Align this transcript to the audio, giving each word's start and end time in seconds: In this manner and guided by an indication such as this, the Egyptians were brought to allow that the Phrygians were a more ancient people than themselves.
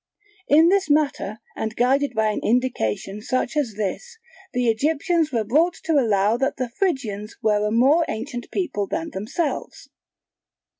In 0.47 0.69
this 0.69 0.89
manner 0.89 1.41
and 1.55 1.75
guided 1.75 2.15
by 2.15 2.29
an 2.31 2.39
indication 2.41 3.21
such 3.21 3.55
as 3.55 3.75
this, 3.75 4.17
the 4.51 4.67
Egyptians 4.67 5.31
were 5.31 5.43
brought 5.43 5.75
to 5.83 5.91
allow 5.99 6.37
that 6.37 6.57
the 6.57 6.69
Phrygians 6.69 7.35
were 7.43 7.63
a 7.67 7.71
more 7.71 8.03
ancient 8.09 8.49
people 8.49 8.87
than 8.87 9.11
themselves. 9.11 9.89